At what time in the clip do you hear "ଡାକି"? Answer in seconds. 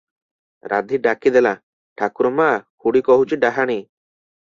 1.03-1.33